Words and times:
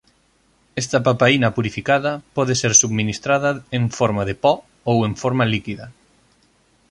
Esta 0.81 0.99
papaína 1.07 1.53
purificada 1.55 2.11
pode 2.35 2.53
ser 2.61 2.73
subministrada 2.81 3.49
en 3.77 3.83
forma 3.97 4.23
de 4.29 4.35
po 4.43 4.53
ou 4.89 4.97
en 5.07 5.13
forma 5.21 5.43
líquida. 5.53 5.85